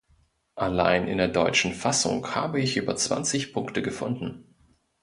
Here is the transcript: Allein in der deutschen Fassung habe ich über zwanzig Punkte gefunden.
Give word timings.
Allein 0.55 1.07
in 1.07 1.19
der 1.19 1.27
deutschen 1.27 1.75
Fassung 1.75 2.33
habe 2.33 2.59
ich 2.59 2.75
über 2.75 2.95
zwanzig 2.95 3.53
Punkte 3.53 3.83
gefunden. 3.83 4.47